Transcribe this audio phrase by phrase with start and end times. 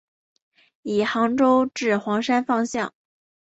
[0.81, 2.91] 以杭州至黄山方向。